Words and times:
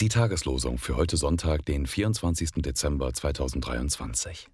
Die 0.00 0.08
Tageslosung 0.08 0.78
für 0.78 0.96
heute 0.96 1.16
Sonntag, 1.16 1.64
den 1.64 1.86
24. 1.86 2.50
Dezember 2.56 3.12
2023. 3.12 4.48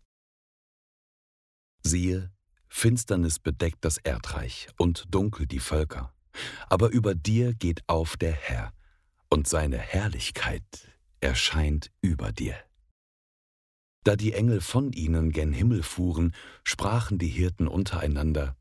Siehe, 1.83 2.31
Finsternis 2.69 3.39
bedeckt 3.39 3.85
das 3.85 3.99
Erdreich 3.99 4.69
und 4.79 5.05
dunkel 5.11 5.47
die 5.47 5.59
Völker, 5.59 6.15
aber 6.69 6.91
über 6.91 7.15
dir 7.15 7.55
geht 7.55 7.83
auf 7.89 8.17
der 8.17 8.33
Herr, 8.33 8.73
und 9.29 9.49
seine 9.49 9.79
Herrlichkeit 9.79 10.63
erscheint 11.21 11.91
über 12.01 12.33
dir. 12.33 12.57
Da 14.05 14.17
die 14.17 14.33
Engel 14.33 14.61
von 14.61 14.93
ihnen 14.93 15.33
gen 15.33 15.53
Himmel 15.53 15.83
fuhren, 15.83 16.35
sprachen 16.63 17.19
die 17.19 17.29
Hirten 17.29 17.69
untereinander, 17.69 18.57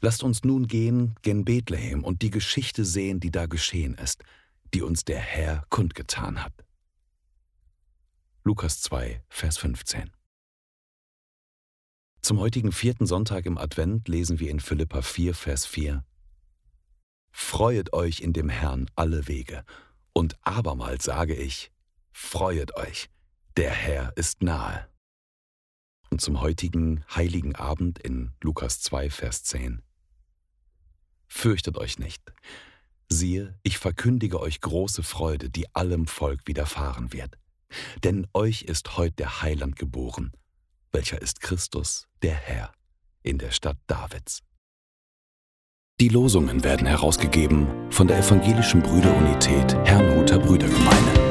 Lasst 0.00 0.22
uns 0.22 0.44
nun 0.44 0.66
gehen 0.66 1.14
gen 1.22 1.44
Bethlehem 1.44 2.04
und 2.04 2.22
die 2.22 2.30
Geschichte 2.30 2.84
sehen, 2.84 3.20
die 3.20 3.30
da 3.30 3.46
geschehen 3.46 3.94
ist, 3.94 4.22
die 4.74 4.82
uns 4.82 5.04
der 5.04 5.20
Herr 5.20 5.64
kundgetan 5.68 6.42
hat. 6.42 6.52
Lukas 8.44 8.80
2, 8.82 9.22
Vers 9.28 9.58
15. 9.58 10.10
Zum 12.22 12.38
heutigen 12.38 12.72
vierten 12.72 13.06
Sonntag 13.06 13.46
im 13.46 13.58
Advent 13.58 14.08
lesen 14.08 14.38
wir 14.38 14.50
in 14.50 14.60
Philippa 14.60 15.02
4, 15.02 15.34
Vers 15.34 15.66
4. 15.66 16.04
Freuet 17.32 17.92
euch 17.92 18.20
in 18.20 18.32
dem 18.32 18.48
Herrn 18.48 18.88
alle 18.94 19.26
Wege, 19.26 19.64
und 20.12 20.36
abermals 20.42 21.04
sage 21.04 21.34
ich, 21.34 21.72
freuet 22.12 22.76
euch, 22.76 23.08
der 23.56 23.70
Herr 23.70 24.12
ist 24.16 24.42
nahe. 24.42 24.91
Und 26.12 26.20
zum 26.20 26.42
heutigen 26.42 27.02
heiligen 27.16 27.56
Abend 27.56 27.98
in 27.98 28.32
Lukas 28.42 28.82
2, 28.82 29.08
Vers 29.08 29.44
10. 29.44 29.80
Fürchtet 31.26 31.78
euch 31.78 31.98
nicht, 31.98 32.22
Siehe, 33.08 33.58
ich 33.62 33.78
verkündige 33.78 34.38
euch 34.38 34.60
große 34.60 35.02
Freude, 35.04 35.48
die 35.48 35.74
allem 35.74 36.06
Volk 36.06 36.42
widerfahren 36.44 37.14
wird. 37.14 37.38
Denn 38.04 38.26
euch 38.34 38.60
ist 38.60 38.98
heut 38.98 39.18
der 39.18 39.40
Heiland 39.40 39.76
geboren, 39.76 40.32
welcher 40.90 41.22
ist 41.22 41.40
Christus, 41.40 42.08
der 42.20 42.34
Herr, 42.34 42.74
in 43.22 43.38
der 43.38 43.50
Stadt 43.50 43.78
Davids. 43.86 44.42
Die 45.98 46.10
Losungen 46.10 46.62
werden 46.62 46.86
herausgegeben 46.86 47.90
von 47.90 48.06
der 48.06 48.18
Evangelischen 48.18 48.82
Brüderunität 48.82 49.74
Herrnhuter 49.86 50.38
Brüdergemeinde. 50.38 51.21